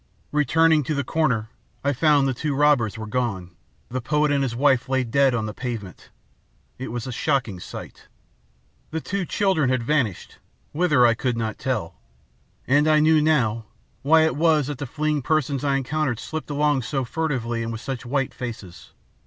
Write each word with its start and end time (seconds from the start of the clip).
"Returning 0.31 0.81
to 0.85 0.95
the 0.95 1.03
corner, 1.03 1.49
I 1.83 1.93
found 1.93 2.27
the 2.27 2.33
two 2.33 2.55
robbers 2.55 2.97
were 2.97 3.05
gone. 3.05 3.51
The 3.89 4.01
poet 4.01 4.31
and 4.31 4.41
his 4.41 4.55
wife 4.55 4.89
lay 4.89 5.03
dead 5.03 5.35
on 5.35 5.45
the 5.45 5.53
pavement. 5.53 6.09
It 6.79 6.87
was 6.91 7.05
a 7.05 7.11
shocking 7.11 7.59
sight. 7.59 8.07
The 8.89 8.99
two 8.99 9.25
children 9.27 9.69
had 9.69 9.83
vanished 9.83 10.39
whither 10.71 11.05
I 11.05 11.13
could 11.13 11.37
not 11.37 11.59
tell. 11.59 12.01
And 12.65 12.87
I 12.87 12.99
knew, 12.99 13.21
now, 13.21 13.65
why 14.01 14.23
it 14.25 14.35
was 14.35 14.65
that 14.65 14.79
the 14.79 14.87
fleeing 14.87 15.21
persons 15.21 15.63
I 15.63 15.75
encountered 15.75 16.17
slipped 16.19 16.49
along 16.49 16.81
so 16.81 17.05
furtively 17.05 17.61
and 17.61 17.71
with 17.71 17.81
such 17.81 18.03
white 18.03 18.33
faces. 18.33 18.93